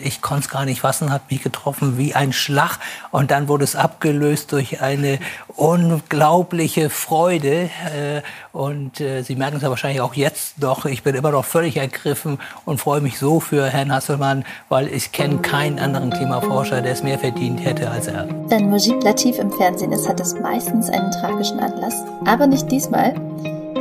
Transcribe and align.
Ich 0.00 0.22
konnte 0.22 0.44
es 0.44 0.48
gar 0.48 0.64
nicht 0.64 0.82
fassen, 0.82 1.10
hat 1.10 1.28
mich 1.28 1.42
getroffen 1.42 1.98
wie 1.98 2.14
ein 2.14 2.32
Schlag. 2.32 2.78
Und 3.10 3.32
dann 3.32 3.48
wurde 3.48 3.64
es 3.64 3.74
abgelöst 3.74 4.52
durch 4.52 4.80
eine 4.80 5.18
unglaubliche 5.56 6.88
Freude. 6.88 7.62
Äh, 7.62 8.22
und 8.52 9.00
äh, 9.00 9.22
Sie 9.22 9.34
merken 9.34 9.56
es 9.56 9.64
ja 9.64 9.70
wahrscheinlich 9.70 10.00
auch 10.00 10.14
jetzt 10.14 10.60
noch. 10.60 10.84
Ich 10.84 11.02
bin 11.02 11.16
immer 11.16 11.32
noch 11.32 11.44
völlig 11.44 11.78
ergriffen 11.78 12.38
und 12.64 12.80
freue 12.80 13.00
mich 13.00 13.18
so 13.18 13.40
für 13.40 13.66
Herrn 13.66 13.92
Hasselmann, 13.92 14.44
weil 14.68 14.86
ich 14.86 15.10
kenne 15.10 15.38
keinen 15.38 15.80
anderen 15.80 16.10
Klimaforscher, 16.10 16.80
der 16.80 16.92
es 16.92 17.02
mehr 17.02 17.18
verdient 17.18 17.64
hätte 17.64 17.90
als 17.90 18.06
er. 18.06 18.28
Wenn 18.46 18.70
Mujib 18.70 19.02
Latif 19.02 19.40
im 19.40 19.50
Fernsehen 19.50 19.90
ist, 19.90 20.08
hat 20.08 20.20
es 20.20 20.38
meistens 20.38 20.88
einen 20.90 21.10
tragischen 21.10 21.58
Anlass. 21.58 22.04
Aber 22.24 22.46
nicht 22.46 22.70
diesmal. 22.70 23.14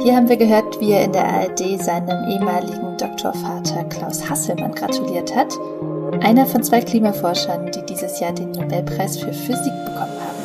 Hier 0.02 0.16
haben 0.16 0.30
wir 0.30 0.38
gehört, 0.38 0.80
wie 0.80 0.94
er 0.94 1.04
in 1.04 1.14
der 1.14 1.28
ARD 1.28 1.80
seinem 1.80 2.28
ehemaligen 2.28 2.98
Doktorvater 2.98 3.84
Klaus 3.84 4.28
Hasselmann 4.28 4.74
gratuliert 4.74 5.36
hat 5.36 5.54
einer 6.22 6.46
von 6.46 6.64
zwei 6.64 6.82
Klimaforschern, 6.82 7.72
die 7.72 7.86
dieses 7.86 8.20
Jahr 8.20 8.34
den 8.34 8.52
Nobelpreis 8.52 9.18
für 9.18 9.34
Physik 9.34 9.74
bekommen 9.86 10.20
haben. 10.20 10.38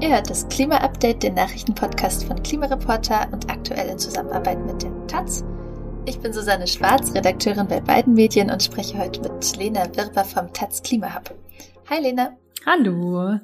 Ihr 0.00 0.10
hört 0.10 0.28
das 0.28 0.48
Klima-Update, 0.48 1.22
den 1.22 1.34
Nachrichtenpodcast 1.34 2.24
von 2.24 2.42
Klimareporter 2.42 3.28
und 3.32 3.50
aktuell 3.50 3.88
in 3.88 3.98
Zusammenarbeit 3.98 4.64
mit 4.66 4.82
der 4.82 4.90
Taz. 5.06 5.44
Ich 6.06 6.18
bin 6.18 6.32
Susanne 6.32 6.66
Schwarz, 6.66 7.14
Redakteurin 7.14 7.68
bei 7.68 7.80
beiden 7.80 8.14
Medien 8.14 8.50
und 8.50 8.62
spreche 8.62 8.98
heute 8.98 9.20
mit 9.20 9.56
Lena 9.56 9.84
Wirber 9.94 10.24
vom 10.24 10.52
Taz 10.52 10.82
Klimahub. 10.82 11.34
Hi 11.88 12.00
Lena. 12.00 12.36
Hallo. 12.66 13.38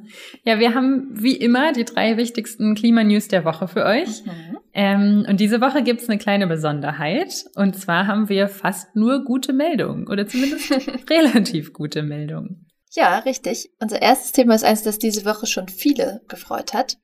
Ja, 0.44 0.58
wir 0.58 0.74
haben 0.74 1.08
wie 1.10 1.36
immer 1.36 1.72
die 1.72 1.84
drei 1.84 2.16
wichtigsten 2.16 2.74
Klimanews 2.74 3.28
der 3.28 3.44
Woche 3.44 3.66
für 3.66 3.84
euch. 3.84 4.24
Mhm. 4.24 4.58
Ähm, 4.74 5.26
und 5.28 5.40
diese 5.40 5.60
Woche 5.60 5.82
gibt's 5.82 6.08
eine 6.08 6.18
kleine 6.18 6.46
Besonderheit. 6.46 7.46
Und 7.54 7.76
zwar 7.76 8.06
haben 8.06 8.28
wir 8.28 8.48
fast 8.48 8.94
nur 8.94 9.24
gute 9.24 9.52
Meldungen 9.54 10.06
oder 10.06 10.26
zumindest 10.26 10.70
relativ 11.10 11.72
gute 11.72 12.02
Meldungen. 12.02 12.66
Ja, 12.92 13.18
richtig. 13.20 13.70
Unser 13.80 14.02
erstes 14.02 14.32
Thema 14.32 14.54
ist 14.54 14.64
eins, 14.64 14.82
das 14.82 14.98
diese 14.98 15.24
Woche 15.24 15.46
schon 15.46 15.68
viele 15.68 16.22
gefreut 16.28 16.74
hat. 16.74 16.98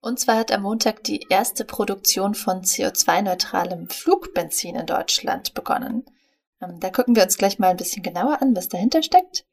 Und 0.00 0.20
zwar 0.20 0.38
hat 0.38 0.52
am 0.52 0.62
Montag 0.62 1.02
die 1.02 1.26
erste 1.30 1.64
Produktion 1.64 2.34
von 2.34 2.62
CO2-neutralem 2.62 3.88
Flugbenzin 3.88 4.76
in 4.76 4.86
Deutschland 4.86 5.54
begonnen. 5.54 6.04
Ähm, 6.62 6.78
da 6.78 6.90
gucken 6.90 7.16
wir 7.16 7.24
uns 7.24 7.38
gleich 7.38 7.58
mal 7.58 7.70
ein 7.70 7.76
bisschen 7.76 8.04
genauer 8.04 8.40
an, 8.40 8.54
was 8.54 8.68
dahinter 8.68 9.02
steckt. 9.02 9.44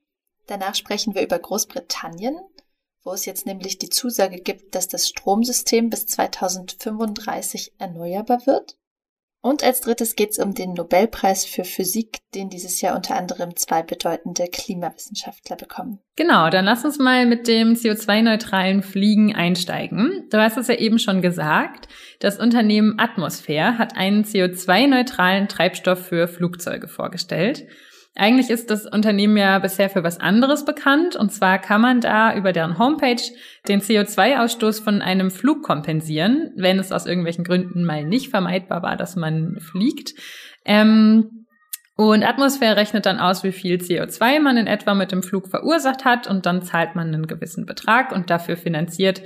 Danach 0.48 0.76
sprechen 0.76 1.16
wir 1.16 1.24
über 1.24 1.40
Großbritannien, 1.40 2.38
wo 3.04 3.12
es 3.12 3.26
jetzt 3.26 3.46
nämlich 3.46 3.78
die 3.78 3.90
Zusage 3.90 4.38
gibt, 4.38 4.76
dass 4.76 4.88
das 4.88 5.08
Stromsystem 5.08 5.90
bis 5.90 6.06
2035 6.08 7.74
erneuerbar 7.80 8.46
wird. 8.46 8.78
Und 9.46 9.62
als 9.62 9.82
drittes 9.82 10.16
geht 10.16 10.32
es 10.32 10.40
um 10.40 10.54
den 10.54 10.72
Nobelpreis 10.72 11.44
für 11.44 11.66
Physik, 11.66 12.20
den 12.34 12.50
dieses 12.50 12.80
Jahr 12.80 12.96
unter 12.96 13.18
anderem 13.18 13.58
zwei 13.58 13.84
bedeutende 13.84 14.46
Klimawissenschaftler 14.48 15.58
bekommen. 15.58 16.00
Genau, 16.16 16.50
dann 16.50 16.64
lass 16.64 16.86
uns 16.86 16.98
mal 16.98 17.26
mit 17.26 17.50
dem 17.50 17.74
CO2-neutralen 17.74 18.84
Fliegen 18.84 19.36
einsteigen. 19.36 20.30
Du 20.32 20.38
hast 20.38 20.56
es 20.56 20.70
ja 20.70 20.76
eben 20.76 20.98
schon 20.98 21.22
gesagt. 21.22 21.90
Das 22.22 22.40
Unternehmen 22.40 22.98
Atmosphäre 23.00 23.78
hat 23.78 23.98
einen 23.98 24.24
CO2-neutralen 24.24 25.50
Treibstoff 25.50 26.08
für 26.08 26.30
Flugzeuge 26.30 26.88
vorgestellt. 26.88 27.68
Eigentlich 28.16 28.52
ist 28.52 28.70
das 28.70 28.86
Unternehmen 28.86 29.38
ja 29.38 29.58
bisher 29.58 29.90
für 29.90 30.04
was 30.04 30.20
anderes 30.20 30.66
bekannt. 30.66 31.16
Und 31.16 31.32
zwar 31.32 31.58
kann 31.58 31.82
man 31.82 32.00
da 32.00 32.36
über 32.36 32.52
deren 32.52 32.78
Homepage 32.78 33.22
den 33.68 33.82
CO2-Ausstoß 33.82 34.84
von 34.84 35.02
einem 35.02 35.32
Flug 35.32 35.64
kompensieren, 35.64 36.52
wenn 36.56 36.78
es 36.78 36.92
aus 36.92 37.08
irgendwelchen 37.08 37.44
Gründen 37.44 37.86
mal 37.86 38.04
nicht 38.04 38.30
vermeidbar 38.30 38.84
war, 38.84 38.98
dass 38.98 39.16
man 39.16 39.60
fliegt. 39.60 40.14
Ähm, 40.64 41.46
und 41.96 42.24
Atmosphäre 42.24 42.76
rechnet 42.78 43.06
dann 43.06 43.20
aus, 43.20 43.44
wie 43.44 43.52
viel 43.52 43.78
CO2 43.78 44.40
man 44.40 44.58
in 44.58 44.68
etwa 44.68 44.94
mit 44.94 45.12
dem 45.12 45.24
Flug 45.24 45.48
verursacht 45.48 46.06
hat 46.06 46.28
und 46.28 46.46
dann 46.46 46.64
zahlt 46.64 46.96
man 46.96 47.08
einen 47.08 47.28
gewissen 47.28 47.66
Betrag 47.66 48.12
und 48.12 48.30
dafür 48.30 48.58
finanziert 48.58 49.22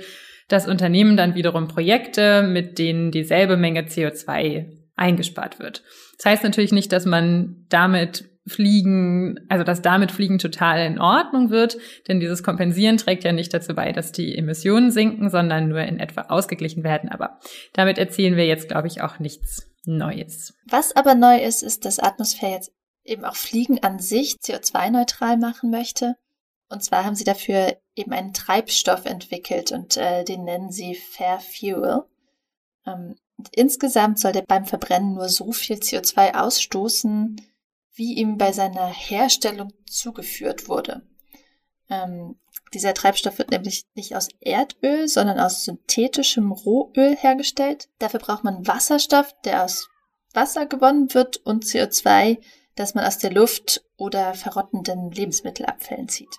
das 0.48 0.66
Unternehmen 0.66 1.16
dann 1.16 1.34
wiederum 1.34 1.68
Projekte, 1.68 2.42
mit 2.42 2.78
denen 2.78 3.10
dieselbe 3.10 3.56
Menge 3.56 3.82
CO2 3.82 4.66
eingespart 4.96 5.58
wird. 5.58 5.82
Das 6.16 6.26
heißt 6.26 6.44
natürlich 6.44 6.72
nicht, 6.72 6.92
dass 6.92 7.06
man 7.06 7.64
damit 7.68 8.28
Fliegen, 8.48 9.40
also 9.48 9.64
dass 9.64 9.82
damit 9.82 10.12
Fliegen 10.12 10.38
total 10.38 10.86
in 10.86 10.98
Ordnung 10.98 11.50
wird, 11.50 11.78
denn 12.08 12.20
dieses 12.20 12.42
Kompensieren 12.42 12.96
trägt 12.96 13.24
ja 13.24 13.32
nicht 13.32 13.52
dazu 13.52 13.74
bei, 13.74 13.92
dass 13.92 14.12
die 14.12 14.36
Emissionen 14.36 14.90
sinken, 14.90 15.30
sondern 15.30 15.68
nur 15.68 15.80
in 15.80 16.00
etwa 16.00 16.22
ausgeglichen 16.22 16.84
werden. 16.84 17.10
Aber 17.10 17.38
damit 17.72 17.98
erzählen 17.98 18.36
wir 18.36 18.46
jetzt, 18.46 18.68
glaube 18.68 18.88
ich, 18.88 19.02
auch 19.02 19.18
nichts 19.18 19.68
Neues. 19.84 20.54
Was 20.66 20.94
aber 20.94 21.14
neu 21.14 21.38
ist, 21.38 21.62
ist, 21.62 21.84
dass 21.84 21.98
Atmosphäre 21.98 22.52
jetzt 22.52 22.72
eben 23.04 23.24
auch 23.24 23.36
Fliegen 23.36 23.82
an 23.82 23.98
sich 23.98 24.36
CO2-neutral 24.36 25.38
machen 25.38 25.70
möchte. 25.70 26.16
Und 26.68 26.84
zwar 26.84 27.04
haben 27.04 27.14
sie 27.14 27.24
dafür 27.24 27.78
eben 27.94 28.12
einen 28.12 28.34
Treibstoff 28.34 29.06
entwickelt 29.06 29.72
und 29.72 29.96
äh, 29.96 30.24
den 30.24 30.44
nennen 30.44 30.70
sie 30.70 30.94
Fair 30.94 31.40
Fuel. 31.40 32.04
Ähm, 32.86 33.16
insgesamt 33.52 34.18
soll 34.18 34.32
der 34.32 34.44
beim 34.46 34.66
Verbrennen 34.66 35.14
nur 35.14 35.28
so 35.28 35.52
viel 35.52 35.76
CO2 35.76 36.34
ausstoßen, 36.34 37.40
wie 37.98 38.14
ihm 38.14 38.38
bei 38.38 38.52
seiner 38.52 38.86
Herstellung 38.86 39.72
zugeführt 39.86 40.68
wurde. 40.68 41.02
Ähm, 41.90 42.36
dieser 42.72 42.94
Treibstoff 42.94 43.38
wird 43.38 43.50
nämlich 43.50 43.84
nicht 43.94 44.14
aus 44.14 44.28
Erdöl, 44.40 45.08
sondern 45.08 45.40
aus 45.40 45.64
synthetischem 45.64 46.52
Rohöl 46.52 47.16
hergestellt. 47.16 47.88
Dafür 47.98 48.20
braucht 48.20 48.44
man 48.44 48.66
Wasserstoff, 48.66 49.34
der 49.44 49.64
aus 49.64 49.88
Wasser 50.32 50.66
gewonnen 50.66 51.12
wird 51.14 51.38
und 51.38 51.64
CO2, 51.64 52.38
das 52.76 52.94
man 52.94 53.04
aus 53.04 53.18
der 53.18 53.32
Luft 53.32 53.82
oder 53.96 54.34
verrottenden 54.34 55.10
Lebensmittelabfällen 55.10 56.08
zieht. 56.08 56.36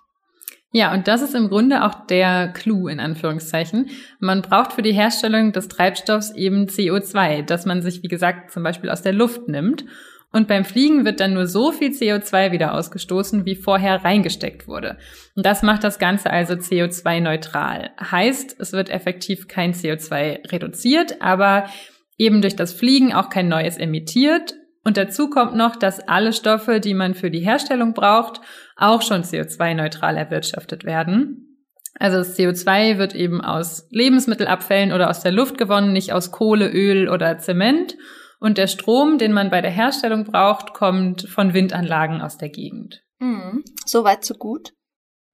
Ja, 0.71 0.93
und 0.93 1.07
das 1.07 1.23
ist 1.23 1.33
im 1.33 1.49
Grunde 1.49 1.83
auch 1.83 2.05
der 2.05 2.53
Clou 2.53 2.87
in 2.87 2.99
Anführungszeichen. 2.99 3.89
Man 4.19 4.43
braucht 4.43 4.73
für 4.73 4.83
die 4.83 4.93
Herstellung 4.93 5.51
des 5.51 5.67
Treibstoffs 5.67 6.31
eben 6.35 6.67
CO2, 6.67 7.41
das 7.41 7.65
man 7.65 7.81
sich, 7.81 8.03
wie 8.03 8.07
gesagt, 8.07 8.51
zum 8.51 8.61
Beispiel 8.61 8.91
aus 8.91 9.01
der 9.01 9.13
Luft 9.13 9.47
nimmt. 9.47 9.85
Und 10.31 10.47
beim 10.47 10.63
Fliegen 10.63 11.05
wird 11.05 11.19
dann 11.19 11.33
nur 11.33 11.47
so 11.47 11.71
viel 11.71 11.89
CO2 11.89 12.51
wieder 12.51 12.75
ausgestoßen, 12.75 13.45
wie 13.45 13.55
vorher 13.55 14.03
reingesteckt 14.03 14.67
wurde. 14.67 14.97
Und 15.35 15.45
das 15.45 15.63
macht 15.63 15.83
das 15.83 15.97
Ganze 15.97 16.29
also 16.29 16.53
CO2-neutral. 16.53 17.91
Heißt, 17.99 18.55
es 18.59 18.71
wird 18.71 18.91
effektiv 18.91 19.47
kein 19.47 19.73
CO2 19.73 20.51
reduziert, 20.51 21.21
aber 21.21 21.65
eben 22.17 22.41
durch 22.41 22.55
das 22.55 22.73
Fliegen 22.73 23.11
auch 23.11 23.29
kein 23.29 23.47
neues 23.47 23.77
emittiert. 23.77 24.53
Und 24.83 24.97
dazu 24.97 25.29
kommt 25.31 25.55
noch, 25.55 25.75
dass 25.75 26.07
alle 26.07 26.31
Stoffe, 26.31 26.79
die 26.79 26.93
man 26.93 27.15
für 27.15 27.31
die 27.31 27.41
Herstellung 27.41 27.93
braucht, 27.93 28.39
auch 28.75 29.01
schon 29.01 29.23
CO2-neutral 29.23 30.15
erwirtschaftet 30.15 30.83
werden. 30.83 31.49
Also 31.99 32.17
das 32.17 32.37
CO2 32.37 32.97
wird 32.97 33.15
eben 33.15 33.41
aus 33.41 33.87
Lebensmittelabfällen 33.89 34.93
oder 34.93 35.09
aus 35.09 35.21
der 35.21 35.31
Luft 35.31 35.57
gewonnen, 35.57 35.91
nicht 35.91 36.13
aus 36.13 36.31
Kohle, 36.31 36.69
Öl 36.69 37.09
oder 37.09 37.39
Zement. 37.39 37.97
Und 38.39 38.57
der 38.57 38.67
Strom, 38.67 39.17
den 39.17 39.33
man 39.33 39.49
bei 39.49 39.61
der 39.61 39.71
Herstellung 39.71 40.23
braucht, 40.23 40.73
kommt 40.73 41.27
von 41.29 41.53
Windanlagen 41.53 42.21
aus 42.21 42.37
der 42.37 42.49
Gegend. 42.49 43.03
Mhm. 43.19 43.63
So 43.85 44.03
weit, 44.03 44.23
so 44.23 44.33
gut. 44.33 44.73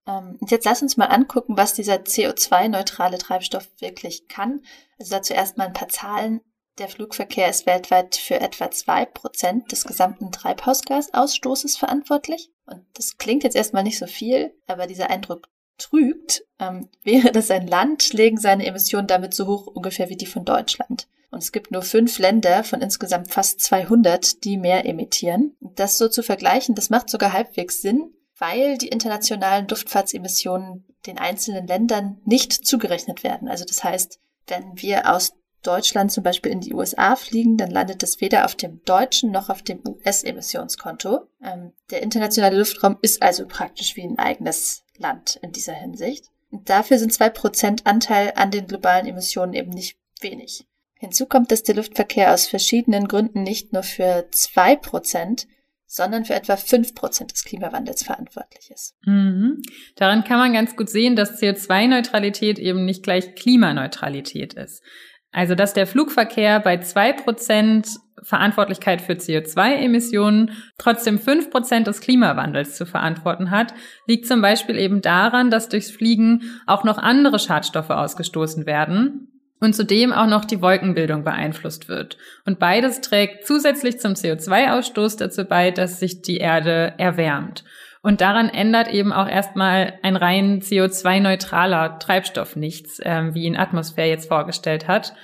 Ähm, 0.07 0.37
jetzt 0.47 0.65
lass 0.65 0.81
uns 0.81 0.97
mal 0.97 1.05
angucken, 1.05 1.57
was 1.57 1.73
dieser 1.73 1.95
CO2-neutrale 1.95 3.17
Treibstoff 3.17 3.69
wirklich 3.79 4.27
kann. 4.27 4.61
Also 4.99 5.15
dazu 5.15 5.33
erstmal 5.33 5.67
ein 5.67 5.73
paar 5.73 5.89
Zahlen. 5.89 6.41
Der 6.77 6.89
Flugverkehr 6.89 7.49
ist 7.49 7.65
weltweit 7.65 8.15
für 8.15 8.39
etwa 8.41 8.69
zwei 8.69 9.05
Prozent 9.05 9.71
des 9.71 9.85
gesamten 9.85 10.31
Treibhausgasausstoßes 10.31 11.77
verantwortlich. 11.77 12.51
Und 12.65 12.85
das 12.93 13.17
klingt 13.17 13.43
jetzt 13.43 13.55
erstmal 13.55 13.83
nicht 13.83 13.97
so 13.97 14.07
viel, 14.07 14.53
aber 14.67 14.87
dieser 14.87 15.09
Eindruck 15.09 15.47
trügt. 15.77 16.43
Ähm, 16.59 16.89
wäre 17.03 17.31
das 17.31 17.51
ein 17.51 17.67
Land, 17.67 18.13
legen 18.13 18.37
seine 18.37 18.65
Emissionen 18.65 19.07
damit 19.07 19.33
so 19.33 19.47
hoch 19.47 19.67
ungefähr 19.67 20.09
wie 20.09 20.17
die 20.17 20.25
von 20.25 20.43
Deutschland. 20.43 21.07
Und 21.31 21.39
es 21.39 21.51
gibt 21.51 21.71
nur 21.71 21.81
fünf 21.81 22.19
Länder 22.19 22.63
von 22.63 22.81
insgesamt 22.81 23.31
fast 23.31 23.59
200, 23.61 24.43
die 24.43 24.57
mehr 24.57 24.85
emittieren. 24.85 25.55
Das 25.59 25.97
so 25.97 26.07
zu 26.07 26.23
vergleichen, 26.23 26.75
das 26.75 26.89
macht 26.89 27.09
sogar 27.09 27.33
halbwegs 27.33 27.81
Sinn, 27.81 28.13
weil 28.37 28.77
die 28.77 28.89
internationalen 28.89 29.67
Luftfahrtsemissionen 29.67 30.85
den 31.05 31.17
einzelnen 31.17 31.67
Ländern 31.67 32.19
nicht 32.25 32.53
zugerechnet 32.53 33.23
werden. 33.23 33.47
Also 33.47 33.65
das 33.65 33.83
heißt, 33.83 34.19
wenn 34.47 34.81
wir 34.81 35.11
aus 35.13 35.33
Deutschland 35.65 36.11
zum 36.11 36.23
Beispiel 36.23 36.51
in 36.51 36.61
die 36.61 36.73
USA 36.73 37.15
fliegen, 37.15 37.57
dann 37.57 37.71
landet 37.71 38.03
das 38.03 38.21
weder 38.21 38.45
auf 38.45 38.55
dem 38.55 38.83
deutschen 38.85 39.31
noch 39.31 39.49
auf 39.49 39.63
dem 39.63 39.81
US-Emissionskonto. 39.85 41.27
Ähm, 41.43 41.73
der 41.89 42.03
internationale 42.03 42.57
Luftraum 42.57 42.97
ist 43.01 43.21
also 43.21 43.47
praktisch 43.47 43.95
wie 43.95 44.03
ein 44.03 44.19
eigenes 44.19 44.83
Land 44.97 45.39
in 45.41 45.51
dieser 45.51 45.73
Hinsicht. 45.73 46.29
Und 46.51 46.69
dafür 46.69 46.99
sind 46.99 47.13
zwei 47.13 47.29
Prozent 47.29 47.85
Anteil 47.85 48.33
an 48.35 48.51
den 48.51 48.67
globalen 48.67 49.07
Emissionen 49.07 49.53
eben 49.53 49.71
nicht 49.71 49.97
wenig. 50.21 50.67
Hinzu 50.97 51.25
kommt, 51.25 51.51
dass 51.51 51.63
der 51.63 51.75
Luftverkehr 51.75 52.33
aus 52.33 52.47
verschiedenen 52.47 53.07
Gründen 53.07 53.43
nicht 53.43 53.73
nur 53.73 53.83
für 53.83 54.27
zwei 54.31 54.75
Prozent, 54.75 55.47
sondern 55.87 56.25
für 56.25 56.33
etwa 56.33 56.57
fünf 56.57 56.95
Prozent 56.95 57.31
des 57.31 57.43
Klimawandels 57.43 58.03
verantwortlich 58.03 58.71
ist. 58.71 58.95
Mhm. 59.05 59.61
Daran 59.95 60.23
kann 60.23 60.39
man 60.39 60.53
ganz 60.53 60.75
gut 60.75 60.89
sehen, 60.89 61.15
dass 61.15 61.41
CO2-Neutralität 61.41 62.59
eben 62.59 62.85
nicht 62.85 63.03
gleich 63.03 63.35
Klimaneutralität 63.35 64.53
ist. 64.53 64.83
Also, 65.31 65.53
dass 65.53 65.73
der 65.73 65.85
Flugverkehr 65.85 66.59
bei 66.59 66.77
zwei 66.77 67.11
Prozent 67.11 67.87
Verantwortlichkeit 68.23 69.01
für 69.01 69.13
CO2-Emissionen 69.13 70.51
trotzdem 70.77 71.19
fünf 71.19 71.51
Prozent 71.51 71.87
des 71.87 71.99
Klimawandels 71.99 72.75
zu 72.77 72.85
verantworten 72.85 73.51
hat, 73.51 73.73
liegt 74.07 74.25
zum 74.25 74.41
Beispiel 74.41 74.77
eben 74.77 75.01
daran, 75.01 75.51
dass 75.51 75.69
durchs 75.69 75.91
Fliegen 75.91 76.43
auch 76.65 76.83
noch 76.83 76.97
andere 76.97 77.37
Schadstoffe 77.37 77.89
ausgestoßen 77.89 78.65
werden, 78.65 79.34
und 79.59 79.73
zudem 79.73 80.11
auch 80.11 80.27
noch 80.27 80.45
die 80.45 80.61
Wolkenbildung 80.61 81.23
beeinflusst 81.23 81.87
wird. 81.87 82.17
Und 82.45 82.59
beides 82.59 83.01
trägt 83.01 83.47
zusätzlich 83.47 83.99
zum 83.99 84.13
CO2-Ausstoß 84.13 85.17
dazu 85.17 85.45
bei, 85.45 85.71
dass 85.71 85.99
sich 85.99 86.21
die 86.21 86.37
Erde 86.37 86.93
erwärmt. 86.97 87.63
Und 88.01 88.21
daran 88.21 88.49
ändert 88.49 88.87
eben 88.89 89.11
auch 89.11 89.27
erstmal 89.27 89.97
ein 90.03 90.15
rein 90.15 90.61
CO2-neutraler 90.61 91.97
Treibstoff 91.97 92.55
nichts, 92.55 92.99
ähm, 93.03 93.33
wie 93.33 93.45
ihn 93.45 93.57
Atmosphäre 93.57 94.09
jetzt 94.09 94.27
vorgestellt 94.27 94.87
hat. 94.87 95.15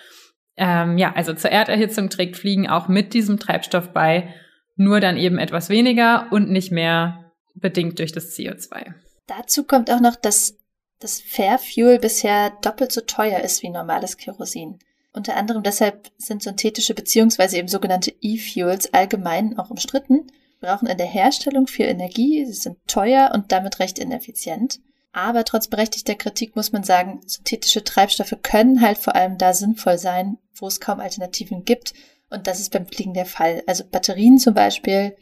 Ähm, 0.58 0.98
ja, 0.98 1.14
also 1.16 1.34
zur 1.34 1.52
Erderhitzung 1.52 2.10
trägt 2.10 2.38
Fliegen 2.38 2.68
auch 2.68 2.88
mit 2.88 3.14
diesem 3.14 3.40
Treibstoff 3.40 3.94
bei, 3.94 4.34
nur 4.76 5.00
dann 5.00 5.18
eben 5.18 5.38
etwas 5.38 5.70
weniger 5.70 6.28
und 6.32 6.50
nicht 6.50 6.72
mehr 6.72 7.32
bedingt 7.54 8.00
durch 8.00 8.14
das 8.14 8.36
CO2. 8.36 8.94
Dazu 9.28 9.64
kommt 9.66 9.92
auch 9.92 10.02
noch, 10.02 10.16
dass 10.16 10.58
das 11.02 11.20
Fair 11.20 11.60
Fuel 11.60 12.00
bisher 12.00 12.52
doppelt 12.62 12.92
so 12.92 13.02
teuer 13.02 13.42
ist 13.42 13.64
wie 13.64 13.70
normales 13.70 14.18
Kerosin. 14.18 14.80
Unter 15.14 15.36
anderem 15.36 15.64
deshalb 15.64 16.12
sind 16.18 16.44
synthetische 16.44 16.94
bzw. 16.94 17.58
eben 17.58 17.68
sogenannte 17.68 18.14
E-Fuels 18.22 18.94
allgemein 18.94 19.60
auch 19.60 19.70
umstritten, 19.70 20.28
brauchen 20.62 20.88
in 20.88 20.98
der 20.98 21.08
Herstellung 21.08 21.68
viel 21.68 21.88
Energie, 21.88 22.46
sie 22.46 22.54
sind 22.54 22.78
teuer 22.88 23.32
und 23.34 23.52
damit 23.52 23.80
recht 23.80 24.00
ineffizient. 24.00 24.80
Aber 25.12 25.44
trotz 25.44 25.68
berechtigter 25.68 26.16
Kritik 26.16 26.56
muss 26.56 26.72
man 26.72 26.84
sagen, 26.84 27.20
synthetische 27.26 27.84
Treibstoffe 27.84 28.38
können 28.44 28.80
halt 28.80 28.98
vor 28.98 29.16
allem 29.16 29.38
da 29.38 29.54
sinnvoll 29.54 29.98
sein, 29.98 30.38
wo 30.54 30.68
es 30.68 30.80
kaum 30.80 31.02
Alternativen 31.02 31.66
gibt. 31.66 31.94
Und 32.30 32.48
das 32.48 32.62
ist 32.62 32.72
beim 32.72 32.86
Fliegen 32.86 33.14
der 33.14 33.26
Fall. 33.26 33.64
Also 33.68 33.84
Batterien 33.84 34.38
zum 34.38 34.54
Beispiel 34.54 35.18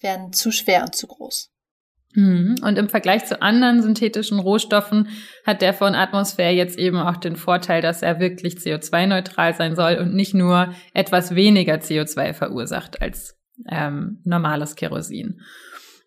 wären 0.00 0.32
zu 0.32 0.50
schwer 0.50 0.82
und 0.84 0.94
zu 0.94 1.06
groß. 1.08 1.50
Mhm. 2.18 2.56
Und 2.62 2.78
im 2.78 2.88
Vergleich 2.88 3.26
zu 3.26 3.40
anderen 3.42 3.80
synthetischen 3.80 4.40
Rohstoffen 4.40 5.08
hat 5.46 5.62
der 5.62 5.72
von 5.72 5.94
Atmosphäre 5.94 6.52
jetzt 6.52 6.76
eben 6.76 6.96
auch 6.96 7.16
den 7.16 7.36
Vorteil, 7.36 7.80
dass 7.80 8.02
er 8.02 8.18
wirklich 8.18 8.54
CO2-neutral 8.54 9.54
sein 9.54 9.76
soll 9.76 9.98
und 9.98 10.14
nicht 10.14 10.34
nur 10.34 10.74
etwas 10.94 11.36
weniger 11.36 11.74
CO2 11.74 12.32
verursacht 12.32 13.00
als 13.00 13.38
ähm, 13.70 14.20
normales 14.24 14.74
Kerosin. 14.74 15.42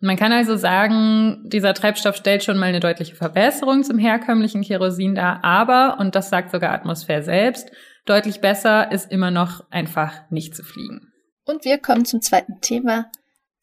Man 0.02 0.16
kann 0.16 0.32
also 0.32 0.56
sagen, 0.56 1.44
dieser 1.46 1.72
Treibstoff 1.72 2.16
stellt 2.16 2.44
schon 2.44 2.58
mal 2.58 2.66
eine 2.66 2.80
deutliche 2.80 3.14
Verbesserung 3.14 3.82
zum 3.82 3.96
herkömmlichen 3.96 4.62
Kerosin 4.62 5.14
dar, 5.14 5.42
aber, 5.42 5.96
und 5.98 6.14
das 6.14 6.28
sagt 6.28 6.50
sogar 6.50 6.72
Atmosphäre 6.72 7.22
selbst, 7.22 7.70
deutlich 8.04 8.42
besser 8.42 8.92
ist 8.92 9.10
immer 9.10 9.30
noch 9.30 9.64
einfach 9.70 10.30
nicht 10.30 10.54
zu 10.54 10.62
fliegen. 10.62 11.10
Und 11.46 11.64
wir 11.64 11.78
kommen 11.78 12.04
zum 12.04 12.20
zweiten 12.20 12.60
Thema, 12.60 13.06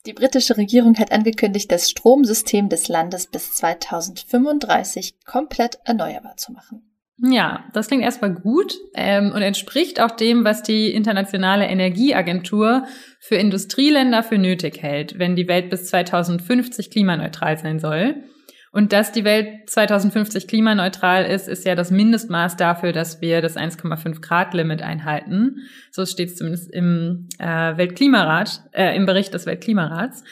die 0.05 0.13
britische 0.13 0.57
Regierung 0.57 0.97
hat 0.97 1.11
angekündigt, 1.11 1.71
das 1.71 1.89
Stromsystem 1.89 2.69
des 2.69 2.87
Landes 2.87 3.27
bis 3.27 3.53
2035 3.55 5.15
komplett 5.25 5.79
erneuerbar 5.85 6.37
zu 6.37 6.51
machen. 6.53 6.83
Ja, 7.21 7.65
das 7.73 7.87
klingt 7.87 8.03
erstmal 8.03 8.33
gut 8.33 8.77
ähm, 8.93 9.33
und 9.33 9.41
entspricht 9.41 9.99
auch 9.99 10.11
dem, 10.11 10.45
was 10.45 10.63
die 10.63 10.93
Internationale 10.93 11.65
Energieagentur 11.67 12.85
für 13.19 13.35
Industrieländer 13.35 14.23
für 14.23 14.37
nötig 14.37 14.81
hält, 14.81 15.19
wenn 15.19 15.35
die 15.35 15.49
Welt 15.49 15.69
bis 15.69 15.87
2050 15.87 16.91
klimaneutral 16.91 17.57
sein 17.57 17.79
soll. 17.79 18.23
Und 18.71 18.93
dass 18.93 19.11
die 19.11 19.23
Welt 19.23 19.69
2050 19.69 20.47
klimaneutral 20.47 21.25
ist, 21.25 21.47
ist 21.47 21.65
ja 21.65 21.75
das 21.75 21.89
Mindestmaß 21.89 22.55
dafür, 22.55 22.91
dass 22.91 23.19
wir 23.21 23.41
das 23.41 23.57
1,5 23.57 24.21
Grad 24.21 24.53
Limit 24.53 24.81
einhalten. 24.81 25.67
So 25.91 26.05
steht 26.05 26.29
es 26.29 26.35
zumindest 26.35 26.71
im 26.71 27.27
äh, 27.39 27.45
Weltklimarat, 27.45 28.63
äh, 28.71 28.95
im 28.95 29.05
Bericht 29.05 29.33
des 29.33 29.45
Weltklimarats. 29.45 30.23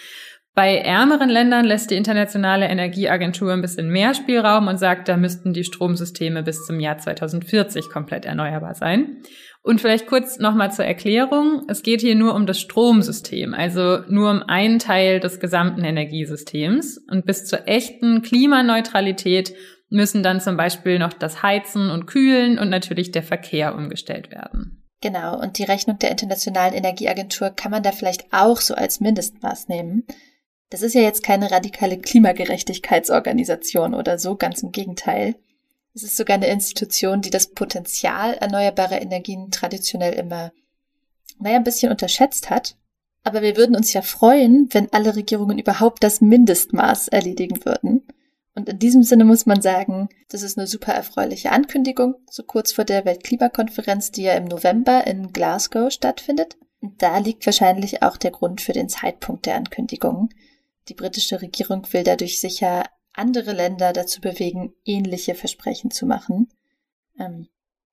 Bei 0.57 0.75
ärmeren 0.78 1.30
Ländern 1.30 1.66
lässt 1.66 1.92
die 1.92 1.95
Internationale 1.95 2.68
Energieagentur 2.68 3.54
ein 3.54 3.62
bisschen 3.62 3.89
mehr 3.89 4.16
Spielraum 4.16 4.68
und 4.68 4.80
sagt, 4.80 5.07
da 5.07 5.16
müssten 5.16 5.54
die 5.54 5.63
Stromsysteme 5.63 6.42
bis 6.42 6.66
zum 6.66 6.80
Jahr 6.80 6.98
2040 6.98 7.90
komplett 7.92 8.25
erneuerbar 8.25 8.74
sein. 8.74 9.18
Und 9.68 9.81
vielleicht 9.81 10.08
kurz 10.08 10.40
nochmal 10.40 10.72
zur 10.72 10.86
Erklärung. 10.86 11.64
Es 11.68 11.84
geht 11.84 12.00
hier 12.00 12.16
nur 12.16 12.36
um 12.36 12.46
das 12.46 12.58
Stromsystem, 12.58 13.54
also 13.54 14.00
nur 14.08 14.31
um 14.31 14.42
einen 14.44 14.80
Teil 14.80 15.19
des 15.19 15.42
gesamten 15.42 15.84
Energiesystems. 15.84 17.02
Und 17.12 17.25
bis 17.25 17.44
zur 17.44 17.68
echten 17.68 18.22
Klimaneutralität 18.22 19.54
müssen 19.90 20.24
dann 20.24 20.40
zum 20.40 20.56
Beispiel 20.56 21.00
noch 21.00 21.12
das 21.12 21.44
Heizen 21.44 21.90
und 21.90 22.06
Kühlen 22.06 22.60
und 22.60 22.69
natürlich 22.69 23.12
der 23.12 23.24
Verkehr 23.24 23.75
umgestellt 23.75 24.31
werden. 24.31 24.86
Genau, 25.02 25.38
und 25.38 25.58
die 25.58 25.66
Rechnung 25.66 26.00
der 26.00 26.12
Internationalen 26.12 26.74
Energieagentur 26.74 27.50
kann 27.50 27.72
man 27.72 27.84
da 27.84 27.92
vielleicht 27.92 28.31
auch 28.31 28.62
so 28.62 28.74
als 28.74 29.02
Mindestmaß 29.02 29.68
nehmen. 29.68 30.08
Das 30.69 30.81
ist 30.81 30.96
ja 30.96 31.02
jetzt 31.02 31.24
keine 31.24 31.52
radikale 31.52 31.98
Klimagerechtigkeitsorganisation 31.98 33.96
oder 33.96 34.18
so, 34.18 34.38
ganz 34.38 34.64
im 34.64 34.72
Gegenteil. 34.72 35.36
Es 35.97 36.03
ist 36.03 36.17
sogar 36.17 36.35
eine 36.35 36.45
Institution, 36.45 37.23
die 37.23 37.31
das 37.31 37.47
Potenzial 37.47 38.35
erneuerbarer 38.35 39.01
Energien 39.01 39.49
traditionell 39.49 40.13
immer, 40.13 40.51
naja, 41.39 41.55
ein 41.55 41.63
bisschen 41.63 41.91
unterschätzt 41.91 42.51
hat. 42.51 42.75
Aber 43.23 43.41
wir 43.41 43.57
würden 43.57 43.75
uns 43.75 43.91
ja 43.94 44.03
freuen, 44.03 44.69
wenn 44.73 44.94
alle 44.94 45.15
Regierungen 45.15 45.57
überhaupt 45.57 46.03
das 46.03 46.21
Mindestmaß 46.21 47.07
erledigen 47.07 47.65
würden. 47.65 48.03
Und 48.53 48.69
in 48.69 48.77
diesem 48.77 49.01
Sinne 49.01 49.25
muss 49.25 49.47
man 49.47 49.63
sagen, 49.63 50.09
das 50.29 50.44
ist 50.44 50.59
eine 50.59 50.67
super 50.67 50.94
erfreuliche 50.94 51.51
Ankündigung, 51.51 52.13
so 52.29 52.44
kurz 52.44 52.73
vor 52.73 52.85
der 52.85 53.03
Weltklimakonferenz, 53.03 54.11
die 54.11 54.21
ja 54.21 54.33
im 54.33 54.45
November 54.45 55.07
in 55.07 55.33
Glasgow 55.33 55.91
stattfindet. 55.91 56.57
Und 56.79 57.01
da 57.01 57.17
liegt 57.17 57.44
wahrscheinlich 57.47 58.03
auch 58.03 58.17
der 58.17 58.29
Grund 58.29 58.61
für 58.61 58.73
den 58.73 58.88
Zeitpunkt 58.88 59.47
der 59.47 59.55
Ankündigung. 59.55 60.29
Die 60.89 60.94
britische 60.94 61.41
Regierung 61.41 61.91
will 61.91 62.03
dadurch 62.03 62.39
sicher 62.39 62.83
andere 63.18 63.54
Länder 63.54 63.94
dazu 63.94 64.22
bewegen, 64.22 64.74
ähnliche 64.86 65.36
Versprechen 65.36 65.92
zu 65.92 66.06
machen. 66.06 66.50
Ähm, 67.19 67.48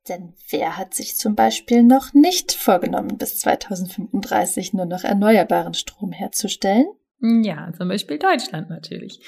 denn 0.09 0.35
wer 0.50 0.76
hat 0.76 0.94
sich 0.94 1.17
zum 1.17 1.35
Beispiel 1.35 1.82
noch 1.82 2.12
nicht 2.12 2.53
vorgenommen, 2.53 3.17
bis 3.17 3.38
2035 3.38 4.75
nur 4.75 4.85
noch 4.85 5.03
erneuerbaren 5.03 5.75
Strom 5.75 6.12
herzustellen? 6.12 6.87
Ja, 7.21 7.73
zum 7.76 7.88
Beispiel 7.88 8.19
Deutschland 8.19 8.69
natürlich. 8.69 9.21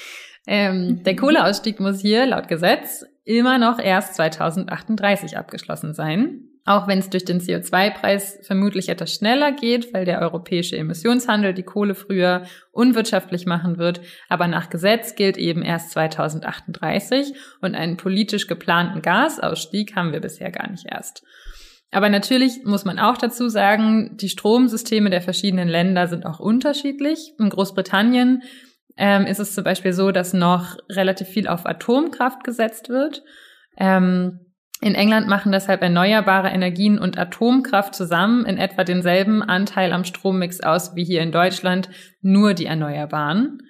Ähm, 0.46 1.02
der 1.02 1.14
mhm. 1.14 1.18
Kohleausstieg 1.18 1.80
muss 1.80 2.00
hier 2.00 2.26
laut 2.26 2.48
Gesetz 2.48 3.06
immer 3.24 3.58
noch 3.58 3.78
erst 3.78 4.14
2038 4.16 5.36
abgeschlossen 5.36 5.94
sein. 5.94 6.48
Auch 6.66 6.88
wenn 6.88 6.98
es 6.98 7.08
durch 7.08 7.24
den 7.24 7.40
CO2-Preis 7.40 8.40
vermutlich 8.42 8.88
etwas 8.88 9.14
schneller 9.14 9.52
geht, 9.52 9.94
weil 9.94 10.04
der 10.04 10.20
europäische 10.20 10.76
Emissionshandel 10.76 11.54
die 11.54 11.62
Kohle 11.62 11.94
früher 11.94 12.42
unwirtschaftlich 12.72 13.46
machen 13.46 13.78
wird. 13.78 14.00
Aber 14.28 14.48
nach 14.48 14.68
Gesetz 14.68 15.14
gilt 15.14 15.36
eben 15.38 15.62
erst 15.62 15.92
2038 15.92 17.34
und 17.60 17.76
einen 17.76 17.96
politisch 17.96 18.48
geplanten 18.48 19.00
Gasausstieg 19.00 19.94
haben 19.94 20.12
wir 20.12 20.20
bisher 20.20 20.50
gar 20.50 20.68
nicht 20.68 20.86
erst. 20.90 21.22
Aber 21.92 22.08
natürlich 22.08 22.64
muss 22.64 22.84
man 22.84 22.98
auch 22.98 23.16
dazu 23.16 23.48
sagen, 23.48 24.16
die 24.16 24.28
Stromsysteme 24.28 25.08
der 25.08 25.22
verschiedenen 25.22 25.68
Länder 25.68 26.08
sind 26.08 26.26
auch 26.26 26.40
unterschiedlich. 26.40 27.32
In 27.38 27.48
Großbritannien 27.48 28.42
ähm, 28.96 29.24
ist 29.26 29.38
es 29.38 29.54
zum 29.54 29.62
Beispiel 29.62 29.92
so, 29.92 30.10
dass 30.10 30.32
noch 30.32 30.76
relativ 30.90 31.28
viel 31.28 31.46
auf 31.46 31.64
Atomkraft 31.64 32.42
gesetzt 32.42 32.88
wird. 32.88 33.22
Ähm, 33.78 34.40
in 34.80 34.94
England 34.94 35.26
machen 35.26 35.52
deshalb 35.52 35.82
erneuerbare 35.82 36.48
Energien 36.48 36.98
und 36.98 37.18
Atomkraft 37.18 37.94
zusammen 37.94 38.44
in 38.44 38.58
etwa 38.58 38.84
denselben 38.84 39.42
Anteil 39.42 39.92
am 39.92 40.04
Strommix 40.04 40.60
aus 40.60 40.94
wie 40.94 41.04
hier 41.04 41.22
in 41.22 41.32
Deutschland, 41.32 41.88
nur 42.20 42.52
die 42.52 42.66
Erneuerbaren. 42.66 43.62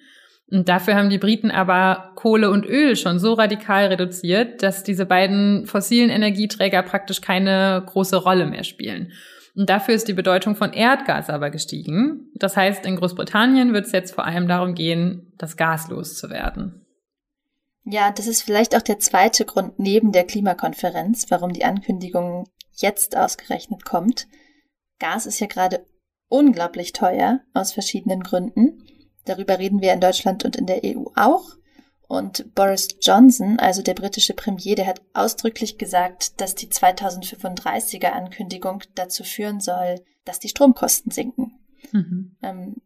Und 0.51 0.69
dafür 0.69 0.95
haben 0.95 1.11
die 1.11 1.19
Briten 1.19 1.51
aber 1.51 2.13
Kohle 2.15 2.51
und 2.51 2.67
Öl 2.67 2.97
schon 2.97 3.19
so 3.19 3.35
radikal 3.35 3.87
reduziert, 3.87 4.63
dass 4.63 4.85
diese 4.85 5.07
beiden 5.07 5.67
fossilen 5.67 6.11
Energieträger 6.11 6.83
praktisch 6.83 7.21
keine 7.21 7.83
große 7.87 8.17
Rolle 8.17 8.47
mehr 8.47 8.65
spielen. 8.65 9.13
Und 9.57 9.71
dafür 9.71 9.95
ist 9.95 10.07
die 10.07 10.13
Bedeutung 10.13 10.55
von 10.55 10.73
Erdgas 10.73 11.31
aber 11.31 11.51
gestiegen. 11.51 12.31
Das 12.35 12.57
heißt, 12.57 12.85
in 12.85 12.97
Großbritannien 12.97 13.73
wird 13.73 13.87
es 13.87 13.93
jetzt 13.93 14.15
vor 14.15 14.25
allem 14.25 14.47
darum 14.49 14.75
gehen, 14.75 15.33
das 15.39 15.57
Gas 15.57 15.89
loszuwerden. 15.89 16.86
Ja, 17.89 18.11
das 18.11 18.27
ist 18.27 18.43
vielleicht 18.43 18.75
auch 18.75 18.83
der 18.83 18.99
zweite 18.99 19.45
Grund 19.45 19.79
neben 19.79 20.11
der 20.11 20.25
Klimakonferenz, 20.25 21.27
warum 21.31 21.53
die 21.53 21.65
Ankündigung 21.65 22.49
jetzt 22.75 23.17
ausgerechnet 23.17 23.85
kommt. 23.85 24.27
Gas 24.99 25.25
ist 25.25 25.39
ja 25.39 25.47
gerade 25.47 25.87
unglaublich 26.29 26.93
teuer 26.93 27.41
aus 27.55 27.73
verschiedenen 27.73 28.25
Gründen. 28.25 28.83
Darüber 29.25 29.61
reden 29.61 29.81
wir 29.81 29.93
in 29.93 30.01
Deutschland 30.01 30.45
und 30.45 30.57
in 30.57 30.67
der 30.67 30.81
EU 30.85 31.05
auch. 31.15 31.57
Und 32.09 32.55
Boris 32.55 32.89
Johnson, 33.01 33.59
also 33.61 33.83
der 33.83 33.95
britische 33.95 34.35
Premier, 34.35 34.75
der 34.75 34.87
hat 34.87 35.03
ausdrücklich 35.13 35.79
gesagt, 35.79 36.41
dass 36.41 36.57
die 36.57 36.69
2035er 36.69 38.11
Ankündigung 38.11 38.83
dazu 38.97 39.23
führen 39.23 39.61
soll, 39.61 40.05
dass 40.25 40.41
die 40.41 40.49
Stromkosten 40.49 41.13
sinken. 41.13 41.59
Mhm. 41.93 42.37
Ähm, 42.43 42.77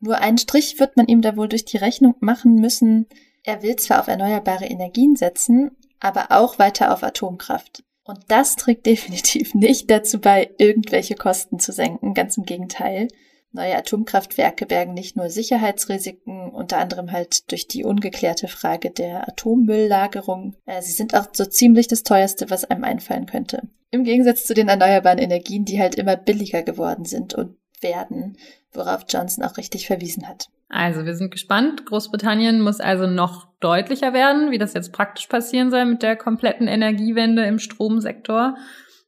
Nur 0.00 0.18
einen 0.18 0.38
Strich 0.38 0.78
wird 0.78 0.98
man 0.98 1.06
ihm 1.06 1.22
da 1.22 1.36
wohl 1.36 1.48
durch 1.48 1.64
die 1.64 1.78
Rechnung 1.78 2.14
machen 2.20 2.56
müssen. 2.56 3.06
Er 3.42 3.62
will 3.62 3.76
zwar 3.76 4.00
auf 4.00 4.08
erneuerbare 4.08 4.66
Energien 4.66 5.16
setzen, 5.16 5.70
aber 5.98 6.26
auch 6.30 6.58
weiter 6.58 6.92
auf 6.92 7.02
Atomkraft. 7.02 7.84
Und 8.04 8.18
das 8.28 8.56
trägt 8.56 8.86
definitiv 8.86 9.54
nicht 9.54 9.90
dazu 9.90 10.20
bei, 10.20 10.50
irgendwelche 10.58 11.14
Kosten 11.14 11.58
zu 11.58 11.72
senken. 11.72 12.14
Ganz 12.14 12.36
im 12.36 12.44
Gegenteil. 12.44 13.08
Neue 13.52 13.76
Atomkraftwerke 13.76 14.64
bergen 14.64 14.94
nicht 14.94 15.16
nur 15.16 15.28
Sicherheitsrisiken, 15.28 16.50
unter 16.50 16.78
anderem 16.78 17.10
halt 17.10 17.50
durch 17.50 17.66
die 17.66 17.84
ungeklärte 17.84 18.46
Frage 18.46 18.90
der 18.90 19.28
Atommülllagerung. 19.28 20.54
Äh, 20.66 20.82
sie 20.82 20.92
sind 20.92 21.16
auch 21.16 21.26
so 21.32 21.44
ziemlich 21.44 21.88
das 21.88 22.04
teuerste, 22.04 22.48
was 22.48 22.64
einem 22.64 22.84
einfallen 22.84 23.26
könnte. 23.26 23.62
Im 23.90 24.04
Gegensatz 24.04 24.44
zu 24.44 24.54
den 24.54 24.68
erneuerbaren 24.68 25.18
Energien, 25.18 25.64
die 25.64 25.80
halt 25.80 25.96
immer 25.96 26.16
billiger 26.16 26.62
geworden 26.62 27.04
sind 27.04 27.34
und 27.34 27.56
werden, 27.80 28.36
worauf 28.72 29.04
Johnson 29.08 29.44
auch 29.44 29.56
richtig 29.56 29.88
verwiesen 29.88 30.28
hat. 30.28 30.48
Also 30.70 31.04
wir 31.04 31.14
sind 31.14 31.32
gespannt. 31.32 31.84
Großbritannien 31.84 32.60
muss 32.60 32.80
also 32.80 33.06
noch 33.06 33.48
deutlicher 33.58 34.12
werden, 34.12 34.52
wie 34.52 34.58
das 34.58 34.72
jetzt 34.72 34.92
praktisch 34.92 35.26
passieren 35.26 35.70
soll 35.70 35.84
mit 35.84 36.02
der 36.02 36.16
kompletten 36.16 36.68
Energiewende 36.68 37.44
im 37.44 37.58
Stromsektor 37.58 38.56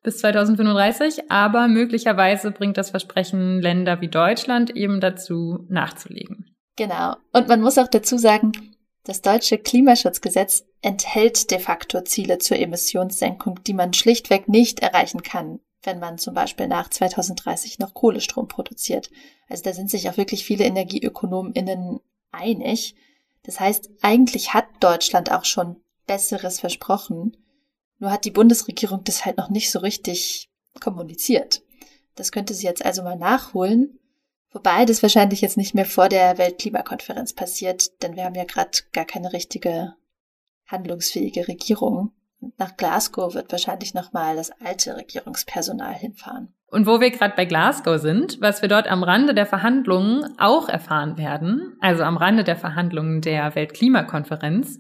bis 0.02 0.19
2035. 0.19 1.31
Aber 1.31 1.69
möglicherweise 1.69 2.50
bringt 2.50 2.76
das 2.76 2.90
Versprechen 2.90 3.61
Länder 3.61 4.00
wie 4.00 4.09
Deutschland 4.09 4.76
eben 4.76 5.00
dazu, 5.00 5.64
nachzulegen. 5.69 6.57
Genau. 6.76 7.14
Und 7.33 7.49
man 7.49 7.61
muss 7.61 7.78
auch 7.78 7.88
dazu 7.88 8.19
sagen, 8.19 8.52
das 9.04 9.21
deutsche 9.21 9.59
Klimaschutzgesetz 9.59 10.64
enthält 10.81 11.50
de 11.50 11.61
facto 11.61 12.02
Ziele 12.02 12.38
zur 12.38 12.59
Emissionssenkung, 12.59 13.61
die 13.66 13.75
man 13.75 13.92
schlichtweg 13.92 14.49
nicht 14.49 14.81
erreichen 14.81 15.23
kann, 15.23 15.61
wenn 15.83 15.99
man 15.99 16.19
zum 16.19 16.35
Beispiel 16.35 16.69
nach 16.69 16.89
2030 16.89 17.79
noch 17.79 17.95
Kohlestrom 17.95 18.49
produziert. 18.49 19.11
Also 19.49 19.62
da 19.62 19.73
sind 19.73 19.91
sich 19.91 20.09
auch 20.09 20.17
wirklich 20.17 20.45
viele 20.45 20.65
EnergieökonomInnen 20.65 22.01
einig. 22.31 22.95
Das 23.43 23.61
heißt, 23.61 23.91
eigentlich 24.01 24.55
hat 24.55 24.67
Deutschland 24.81 25.31
auch 25.33 25.45
schon 25.45 25.77
Besseres 26.07 26.61
versprochen. 26.61 27.37
Nur 27.99 28.11
hat 28.11 28.25
die 28.25 28.31
Bundesregierung 28.31 29.05
das 29.05 29.25
halt 29.25 29.37
noch 29.37 29.51
nicht 29.51 29.71
so 29.71 29.81
richtig 29.81 30.51
kommuniziert. 30.81 31.62
Das 32.15 32.33
könnte 32.33 32.55
sie 32.55 32.67
jetzt 32.67 32.85
also 32.85 33.03
mal 33.03 33.17
nachholen. 33.17 33.99
Wobei 34.53 34.85
das 34.85 35.03
wahrscheinlich 35.03 35.41
jetzt 35.41 35.57
nicht 35.57 35.75
mehr 35.75 35.87
vor 35.87 36.09
der 36.09 36.37
Weltklimakonferenz 36.37 37.33
passiert, 37.33 38.03
denn 38.03 38.17
wir 38.17 38.25
haben 38.25 38.35
ja 38.35 38.45
gerade 38.45 38.79
gar 38.93 39.07
keine 39.07 39.33
richtige 39.33 39.95
handlungsfähige 40.67 41.49
Regierung. 41.49 42.12
Nach 42.59 42.77
Glasgow 42.77 43.35
wird 43.35 43.53
wahrscheinlich 43.53 43.95
nochmal 43.95 44.37
das 44.37 44.51
alte 44.61 44.97
Regierungspersonal 44.97 45.95
hinfahren. 45.95 46.53
Und 46.67 46.87
wo 46.87 47.01
wir 47.01 47.11
gerade 47.11 47.35
bei 47.37 47.45
Glasgow 47.45 48.01
sind, 48.01 48.41
was 48.41 48.63
wir 48.63 48.69
dort 48.69 48.89
am 48.89 49.03
Rande 49.03 49.35
der 49.35 49.47
Verhandlungen 49.47 50.35
auch 50.39 50.69
erfahren 50.69 51.19
werden, 51.19 51.77
also 51.81 52.03
am 52.03 52.17
Rande 52.17 52.45
der 52.45 52.57
Verhandlungen 52.57 53.21
der 53.21 53.55
Weltklimakonferenz, 53.55 54.79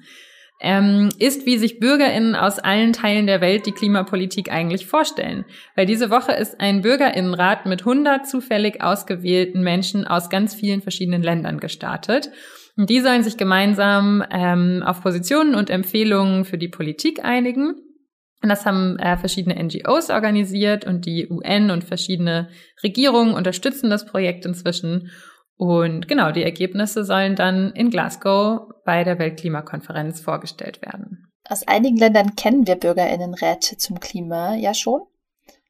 ähm, 0.62 1.10
ist, 1.18 1.44
wie 1.44 1.58
sich 1.58 1.80
Bürgerinnen 1.80 2.36
aus 2.36 2.60
allen 2.60 2.92
Teilen 2.92 3.26
der 3.26 3.40
Welt 3.40 3.66
die 3.66 3.72
Klimapolitik 3.72 4.50
eigentlich 4.50 4.86
vorstellen. 4.86 5.44
Weil 5.74 5.86
diese 5.86 6.08
Woche 6.08 6.32
ist 6.32 6.60
ein 6.60 6.82
Bürgerinnenrat 6.82 7.66
mit 7.66 7.80
100 7.80 8.26
zufällig 8.28 8.80
ausgewählten 8.80 9.62
Menschen 9.62 10.06
aus 10.06 10.30
ganz 10.30 10.54
vielen 10.54 10.80
verschiedenen 10.80 11.22
Ländern 11.22 11.58
gestartet. 11.58 12.30
Und 12.76 12.88
die 12.88 13.00
sollen 13.00 13.22
sich 13.22 13.36
gemeinsam 13.36 14.24
ähm, 14.30 14.82
auf 14.84 15.02
Positionen 15.02 15.54
und 15.54 15.70
Empfehlungen 15.70 16.44
für 16.44 16.58
die 16.58 16.68
Politik 16.68 17.24
einigen. 17.24 17.74
Und 18.42 18.48
das 18.48 18.66
haben 18.66 18.98
äh, 18.98 19.16
verschiedene 19.16 19.62
NGOs 19.62 20.10
organisiert 20.10 20.84
und 20.84 21.06
die 21.06 21.28
UN 21.30 21.70
und 21.70 21.84
verschiedene 21.84 22.48
Regierungen 22.82 23.34
unterstützen 23.34 23.88
das 23.88 24.06
Projekt 24.06 24.46
inzwischen. 24.46 25.10
Und 25.56 26.08
genau, 26.08 26.32
die 26.32 26.42
Ergebnisse 26.42 27.04
sollen 27.04 27.36
dann 27.36 27.70
in 27.72 27.90
Glasgow 27.90 28.72
bei 28.84 29.04
der 29.04 29.18
Weltklimakonferenz 29.18 30.20
vorgestellt 30.20 30.82
werden. 30.82 31.30
Aus 31.48 31.66
einigen 31.68 31.98
Ländern 31.98 32.34
kennen 32.34 32.66
wir 32.66 32.76
Bürgerinnenräte 32.76 33.76
zum 33.76 34.00
Klima 34.00 34.54
ja 34.54 34.74
schon. 34.74 35.02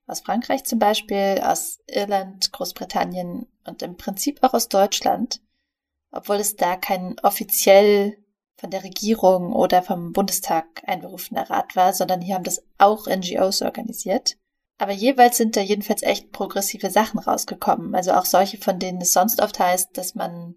Aus 0.06 0.20
Frankreich 0.20 0.64
zum 0.64 0.78
Beispiel, 0.78 1.40
aus 1.42 1.78
Irland, 1.86 2.52
Großbritannien 2.52 3.46
und 3.66 3.82
im 3.82 3.96
Prinzip 3.96 4.38
auch 4.42 4.54
aus 4.54 4.68
Deutschland 4.68 5.40
obwohl 6.12 6.36
es 6.36 6.56
da 6.56 6.76
kein 6.76 7.18
offiziell 7.22 8.16
von 8.56 8.70
der 8.70 8.84
Regierung 8.84 9.52
oder 9.52 9.82
vom 9.82 10.12
Bundestag 10.12 10.66
einberufener 10.86 11.50
Rat 11.50 11.74
war, 11.74 11.92
sondern 11.92 12.20
hier 12.20 12.36
haben 12.36 12.44
das 12.44 12.62
auch 12.78 13.08
NGOs 13.08 13.62
organisiert. 13.62 14.36
Aber 14.78 14.92
jeweils 14.92 15.36
sind 15.36 15.56
da 15.56 15.60
jedenfalls 15.60 16.02
echt 16.02 16.30
progressive 16.32 16.90
Sachen 16.90 17.18
rausgekommen. 17.18 17.94
Also 17.94 18.12
auch 18.12 18.24
solche, 18.24 18.58
von 18.58 18.78
denen 18.78 19.00
es 19.00 19.12
sonst 19.12 19.40
oft 19.40 19.58
heißt, 19.58 19.96
dass 19.96 20.14
man 20.14 20.56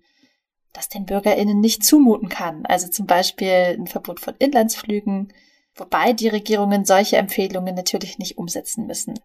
das 0.73 0.89
den 0.89 1.05
BürgerInnen 1.05 1.59
nicht 1.59 1.83
zumuten 1.83 2.29
kann. 2.29 2.65
Also 2.65 2.87
zum 2.87 3.05
Beispiel 3.05 3.77
ein 3.77 3.87
Verbot 3.87 4.19
von 4.19 4.35
Inlandsflügen, 4.37 5.33
wobei 5.73 6.13
die 6.13 6.27
Regierungen 6.27 6.85
solche 6.85 7.17
Empfehlungen 7.17 7.75
natürlich 7.75 8.17
nicht 8.17 8.37
umsetzen 8.37 8.85
müssen. 8.85 9.19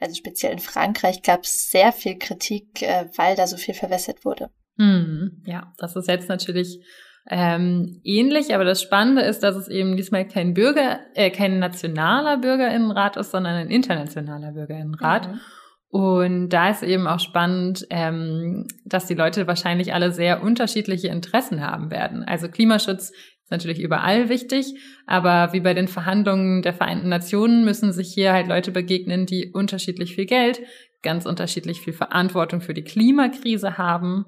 Also 0.00 0.14
speziell 0.14 0.52
in 0.52 0.60
Frankreich 0.60 1.22
gab 1.22 1.44
es 1.44 1.70
sehr 1.70 1.92
viel 1.92 2.18
Kritik, 2.18 2.82
äh, 2.82 3.08
weil 3.16 3.36
da 3.36 3.46
so 3.46 3.56
viel 3.56 3.74
verwässert 3.74 4.24
wurde. 4.24 4.50
Hm, 4.78 5.42
ja, 5.44 5.72
das 5.78 5.96
ist 5.96 6.08
jetzt 6.08 6.28
natürlich 6.28 6.80
ähm, 7.30 8.00
ähnlich, 8.04 8.54
aber 8.54 8.64
das 8.64 8.80
Spannende 8.80 9.22
ist, 9.22 9.40
dass 9.40 9.54
es 9.56 9.68
eben 9.68 9.96
diesmal 9.96 10.26
kein 10.26 10.54
Bürger, 10.54 11.00
äh, 11.14 11.30
kein 11.30 11.58
nationaler 11.58 12.38
Bürgerinnenrat 12.38 13.16
ist, 13.16 13.32
sondern 13.32 13.54
ein 13.54 13.70
internationaler 13.70 14.52
Bürgerinnenrat. 14.52 15.28
Mhm. 15.28 15.40
Und 15.90 16.48
da 16.50 16.70
ist 16.70 16.82
eben 16.82 17.06
auch 17.06 17.20
spannend, 17.20 17.86
ähm, 17.90 18.66
dass 18.84 19.06
die 19.06 19.14
Leute 19.14 19.46
wahrscheinlich 19.46 19.94
alle 19.94 20.12
sehr 20.12 20.42
unterschiedliche 20.42 21.08
Interessen 21.08 21.62
haben 21.62 21.90
werden. 21.90 22.24
Also 22.24 22.48
Klimaschutz 22.48 23.10
ist 23.10 23.50
natürlich 23.50 23.80
überall 23.80 24.28
wichtig, 24.28 24.74
aber 25.06 25.52
wie 25.52 25.60
bei 25.60 25.74
den 25.74 25.88
Verhandlungen 25.88 26.62
der 26.62 26.74
Vereinten 26.74 27.08
Nationen 27.08 27.64
müssen 27.64 27.92
sich 27.92 28.12
hier 28.12 28.32
halt 28.32 28.48
Leute 28.48 28.70
begegnen, 28.70 29.26
die 29.26 29.50
unterschiedlich 29.52 30.14
viel 30.14 30.26
Geld, 30.26 30.60
ganz 31.02 31.26
unterschiedlich 31.26 31.80
viel 31.80 31.94
Verantwortung 31.94 32.60
für 32.60 32.74
die 32.74 32.84
Klimakrise 32.84 33.78
haben 33.78 34.26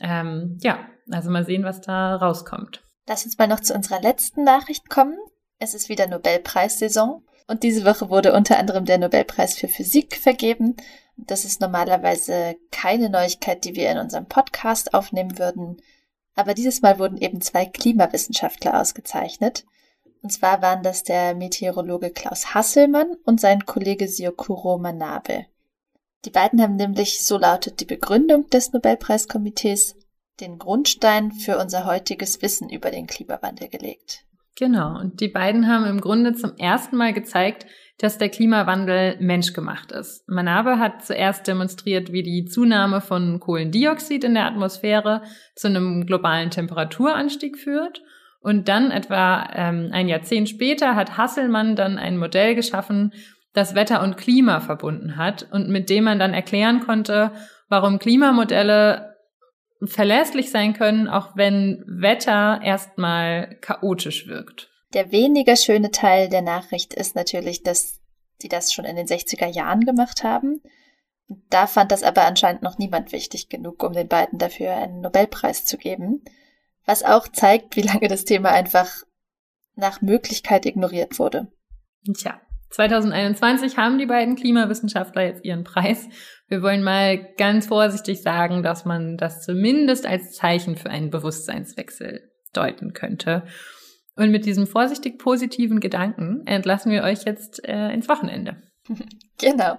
ähm, 0.00 0.58
ja, 0.60 0.86
also 1.10 1.30
mal 1.30 1.44
sehen, 1.44 1.64
was 1.64 1.80
da 1.80 2.16
rauskommt. 2.16 2.82
Lass 3.06 3.24
uns 3.24 3.38
mal 3.38 3.48
noch 3.48 3.60
zu 3.60 3.74
unserer 3.74 4.00
letzten 4.00 4.44
Nachricht 4.44 4.88
kommen. 4.88 5.18
Es 5.58 5.74
ist 5.74 5.88
wieder 5.88 6.06
Nobelpreissaison 6.06 7.22
und 7.46 7.62
diese 7.62 7.84
Woche 7.84 8.08
wurde 8.08 8.32
unter 8.32 8.58
anderem 8.58 8.84
der 8.84 8.98
Nobelpreis 8.98 9.56
für 9.56 9.68
Physik 9.68 10.16
vergeben. 10.16 10.76
Das 11.16 11.44
ist 11.44 11.60
normalerweise 11.60 12.56
keine 12.70 13.10
Neuigkeit, 13.10 13.64
die 13.64 13.74
wir 13.74 13.90
in 13.90 13.98
unserem 13.98 14.26
Podcast 14.26 14.94
aufnehmen 14.94 15.38
würden. 15.38 15.82
Aber 16.34 16.54
dieses 16.54 16.80
Mal 16.80 16.98
wurden 16.98 17.18
eben 17.18 17.40
zwei 17.40 17.66
Klimawissenschaftler 17.66 18.80
ausgezeichnet. 18.80 19.66
Und 20.22 20.30
zwar 20.30 20.62
waren 20.62 20.82
das 20.82 21.02
der 21.02 21.34
Meteorologe 21.34 22.10
Klaus 22.10 22.54
Hasselmann 22.54 23.16
und 23.24 23.40
sein 23.40 23.66
Kollege 23.66 24.06
Siokuro 24.06 24.78
Manabe. 24.78 25.46
Die 26.24 26.30
beiden 26.30 26.60
haben 26.60 26.76
nämlich, 26.76 27.24
so 27.24 27.38
lautet 27.38 27.80
die 27.80 27.86
Begründung 27.86 28.48
des 28.50 28.72
Nobelpreiskomitees, 28.72 29.96
den 30.40 30.58
Grundstein 30.58 31.32
für 31.32 31.58
unser 31.58 31.86
heutiges 31.86 32.42
Wissen 32.42 32.68
über 32.68 32.90
den 32.90 33.06
Klimawandel 33.06 33.68
gelegt. 33.68 34.24
Genau, 34.56 34.98
und 34.98 35.20
die 35.20 35.28
beiden 35.28 35.68
haben 35.68 35.86
im 35.86 36.00
Grunde 36.00 36.34
zum 36.34 36.56
ersten 36.56 36.96
Mal 36.96 37.14
gezeigt, 37.14 37.66
dass 37.96 38.18
der 38.18 38.28
Klimawandel 38.28 39.16
menschgemacht 39.20 39.92
ist. 39.92 40.26
Manabe 40.28 40.78
hat 40.78 41.04
zuerst 41.04 41.46
demonstriert, 41.46 42.12
wie 42.12 42.22
die 42.22 42.46
Zunahme 42.46 43.00
von 43.00 43.40
Kohlendioxid 43.40 44.24
in 44.24 44.34
der 44.34 44.46
Atmosphäre 44.46 45.22
zu 45.54 45.68
einem 45.68 46.06
globalen 46.06 46.50
Temperaturanstieg 46.50 47.58
führt. 47.58 48.02
Und 48.40 48.68
dann 48.68 48.90
etwa 48.90 49.50
ähm, 49.54 49.90
ein 49.92 50.08
Jahrzehnt 50.08 50.48
später 50.48 50.94
hat 50.96 51.18
Hasselmann 51.18 51.76
dann 51.76 51.98
ein 51.98 52.16
Modell 52.16 52.54
geschaffen, 52.54 53.12
das 53.52 53.74
Wetter 53.74 54.02
und 54.02 54.16
Klima 54.16 54.60
verbunden 54.60 55.16
hat 55.16 55.48
und 55.50 55.68
mit 55.68 55.90
dem 55.90 56.04
man 56.04 56.18
dann 56.18 56.34
erklären 56.34 56.80
konnte, 56.80 57.32
warum 57.68 57.98
Klimamodelle 57.98 59.16
verlässlich 59.84 60.50
sein 60.50 60.74
können, 60.74 61.08
auch 61.08 61.36
wenn 61.36 61.84
Wetter 61.86 62.60
erstmal 62.62 63.56
chaotisch 63.60 64.26
wirkt. 64.26 64.70
Der 64.92 65.12
weniger 65.12 65.56
schöne 65.56 65.90
Teil 65.90 66.28
der 66.28 66.42
Nachricht 66.42 66.94
ist 66.94 67.14
natürlich, 67.14 67.62
dass 67.62 68.00
sie 68.38 68.48
das 68.48 68.72
schon 68.72 68.84
in 68.84 68.96
den 68.96 69.06
60er 69.06 69.46
Jahren 69.46 69.84
gemacht 69.84 70.24
haben. 70.24 70.60
Da 71.48 71.66
fand 71.66 71.92
das 71.92 72.02
aber 72.02 72.26
anscheinend 72.26 72.62
noch 72.62 72.78
niemand 72.78 73.12
wichtig 73.12 73.48
genug, 73.48 73.82
um 73.82 73.92
den 73.92 74.08
beiden 74.08 74.38
dafür 74.38 74.74
einen 74.74 75.00
Nobelpreis 75.00 75.64
zu 75.64 75.78
geben. 75.78 76.24
Was 76.86 77.04
auch 77.04 77.28
zeigt, 77.28 77.76
wie 77.76 77.82
lange 77.82 78.08
das 78.08 78.24
Thema 78.24 78.50
einfach 78.50 79.04
nach 79.76 80.00
Möglichkeit 80.00 80.66
ignoriert 80.66 81.18
wurde. 81.18 81.46
Tja, 82.16 82.40
2021 82.70 83.76
haben 83.76 83.98
die 83.98 84.06
beiden 84.06 84.36
Klimawissenschaftler 84.36 85.22
jetzt 85.24 85.44
ihren 85.44 85.64
Preis. 85.64 86.08
Wir 86.48 86.62
wollen 86.62 86.82
mal 86.82 87.18
ganz 87.36 87.66
vorsichtig 87.66 88.22
sagen, 88.22 88.62
dass 88.62 88.84
man 88.84 89.16
das 89.16 89.42
zumindest 89.42 90.06
als 90.06 90.32
Zeichen 90.32 90.76
für 90.76 90.90
einen 90.90 91.10
Bewusstseinswechsel 91.10 92.30
deuten 92.52 92.92
könnte. 92.92 93.44
Und 94.16 94.30
mit 94.30 94.44
diesem 94.44 94.66
vorsichtig 94.66 95.18
positiven 95.18 95.80
Gedanken 95.80 96.46
entlassen 96.46 96.92
wir 96.92 97.02
euch 97.02 97.24
jetzt 97.24 97.66
äh, 97.66 97.92
ins 97.92 98.08
Wochenende. 98.08 98.56
Genau. 99.38 99.78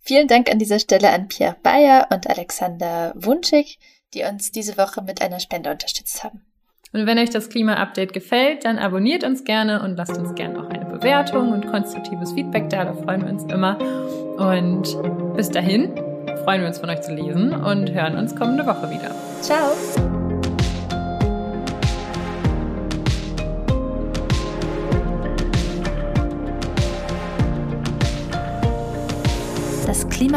Vielen 0.00 0.28
Dank 0.28 0.50
an 0.50 0.58
dieser 0.58 0.78
Stelle 0.78 1.10
an 1.10 1.28
Pierre 1.28 1.58
Bayer 1.62 2.06
und 2.10 2.26
Alexander 2.26 3.12
Wunschig. 3.14 3.78
die 4.14 4.22
uns 4.22 4.50
diese 4.50 4.78
Woche 4.78 5.02
mit 5.02 5.20
einer 5.20 5.38
Spende 5.38 5.70
unterstützt 5.70 6.24
haben. 6.24 6.46
Und 6.92 7.06
wenn 7.06 7.18
euch 7.18 7.30
das 7.30 7.50
Klima-Update 7.50 8.12
gefällt, 8.12 8.64
dann 8.64 8.78
abonniert 8.78 9.24
uns 9.24 9.44
gerne 9.44 9.82
und 9.82 9.96
lasst 9.96 10.16
uns 10.16 10.34
gerne 10.34 10.58
auch 10.60 10.70
eine 10.70 10.86
Bewertung 10.86 11.52
und 11.52 11.66
konstruktives 11.66 12.32
Feedback 12.32 12.70
da. 12.70 12.84
Da 12.84 12.94
freuen 12.94 13.22
wir 13.22 13.30
uns 13.30 13.44
immer. 13.44 13.78
Und 14.38 14.96
bis 15.36 15.50
dahin 15.50 15.94
freuen 16.44 16.62
wir 16.62 16.68
uns 16.68 16.78
von 16.78 16.88
euch 16.88 17.02
zu 17.02 17.14
lesen 17.14 17.52
und 17.52 17.92
hören 17.92 18.16
uns 18.16 18.34
kommende 18.34 18.66
Woche 18.66 18.90
wieder. 18.90 19.14
Ciao! 19.42 20.17